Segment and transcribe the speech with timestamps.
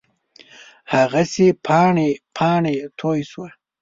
[0.93, 3.49] هغه چې پاڼې، پاڼې توی شوه